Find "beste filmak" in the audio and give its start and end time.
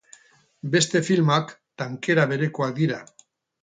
0.77-1.55